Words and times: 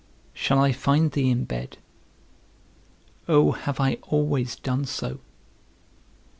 Shall 0.33 0.57
I 0.57 0.71
find 0.71 1.11
thee 1.11 1.29
in 1.29 1.43
bed? 1.45 1.77
Oh, 3.27 3.51
have 3.51 3.79
I 3.79 3.99
always 4.09 4.55
done 4.55 4.85
so? 4.85 5.19